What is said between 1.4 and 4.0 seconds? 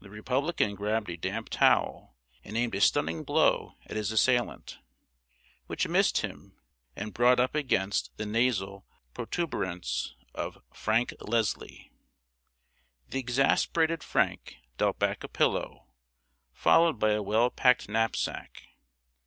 towel and aimed a stunning blow at